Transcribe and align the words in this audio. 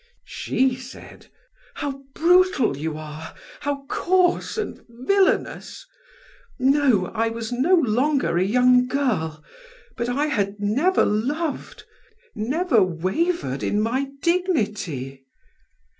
She 0.25 0.75
said: 0.77 1.27
"How 1.75 2.01
brutal 2.15 2.75
you 2.75 2.97
are, 2.97 3.35
how 3.59 3.85
coarse 3.87 4.57
and 4.57 4.83
villainous! 4.89 5.85
No, 6.57 7.09
I 7.13 7.29
was 7.29 7.51
no 7.51 7.75
longer 7.75 8.35
a 8.35 8.43
young 8.43 8.87
girl, 8.87 9.43
but 9.95 10.09
I 10.09 10.25
had 10.25 10.55
never 10.59 11.05
loved, 11.05 11.83
never 12.33 12.81
wavered 12.81 13.61
in 13.61 13.79
my 13.79 14.09
dignity." 14.23 15.23